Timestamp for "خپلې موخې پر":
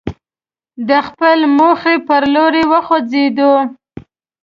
1.07-2.23